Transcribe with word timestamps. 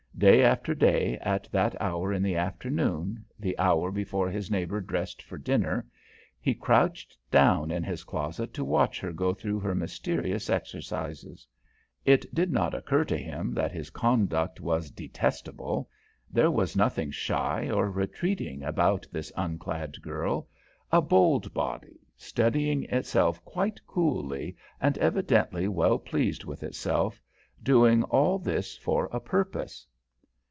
Day 0.17 0.43
after 0.43 0.75
day, 0.75 1.17
at 1.17 1.49
that 1.51 1.75
hour 1.81 2.13
in 2.13 2.21
the 2.21 2.35
afternoon, 2.35 3.25
the 3.39 3.57
hour 3.57 3.89
before 3.89 4.29
his 4.29 4.51
neighbour 4.51 4.79
dressed 4.79 5.19
for 5.23 5.35
dinner, 5.39 5.87
he 6.39 6.53
crouched 6.53 7.17
down 7.31 7.71
in 7.71 7.83
his 7.83 8.03
closet 8.03 8.53
to 8.53 8.63
watch 8.63 8.99
her 8.99 9.11
go 9.13 9.33
through 9.33 9.61
her 9.61 9.73
mysterious 9.73 10.47
exercises. 10.47 11.47
It 12.05 12.31
did 12.35 12.51
not 12.51 12.75
occur 12.75 13.03
to 13.05 13.17
him 13.17 13.51
that 13.55 13.71
his 13.71 13.89
conduct 13.89 14.61
was 14.61 14.91
detestable; 14.91 15.89
there 16.29 16.51
was 16.51 16.75
nothing 16.75 17.09
shy 17.09 17.67
or 17.71 17.89
retreating 17.89 18.61
about 18.61 19.07
this 19.11 19.31
unclad 19.35 19.99
girl, 20.03 20.47
a 20.91 21.01
bold 21.01 21.51
body, 21.51 21.99
studying 22.15 22.83
itself 22.91 23.43
quite 23.43 23.79
coolly 23.87 24.55
and 24.79 24.99
evidently 24.99 25.67
well 25.67 25.97
pleased 25.97 26.43
with 26.43 26.61
itself, 26.61 27.23
doing 27.63 28.03
all 28.03 28.37
this 28.37 28.77
for 28.77 29.09
a 29.11 29.19
purpose. 29.19 29.87